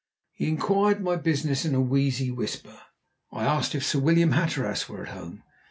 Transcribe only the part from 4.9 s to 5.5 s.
at home.